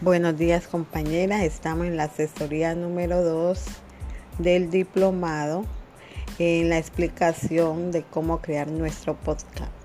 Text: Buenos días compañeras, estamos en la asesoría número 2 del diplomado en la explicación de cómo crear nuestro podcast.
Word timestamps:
Buenos 0.00 0.38
días 0.38 0.68
compañeras, 0.68 1.42
estamos 1.42 1.88
en 1.88 1.96
la 1.96 2.04
asesoría 2.04 2.76
número 2.76 3.20
2 3.24 3.64
del 4.38 4.70
diplomado 4.70 5.64
en 6.38 6.68
la 6.68 6.78
explicación 6.78 7.90
de 7.90 8.04
cómo 8.04 8.40
crear 8.40 8.68
nuestro 8.70 9.16
podcast. 9.16 9.77